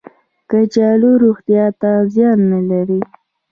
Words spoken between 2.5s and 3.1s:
نه لري